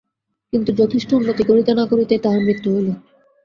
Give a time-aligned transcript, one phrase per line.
[0.53, 2.87] কিন্তু যথেষ্ট উন্নতি করিতে না করিতেই তাহার মৃত্যু হইল।